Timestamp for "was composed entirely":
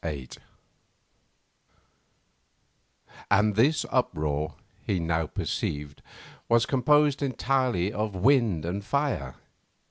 6.49-7.93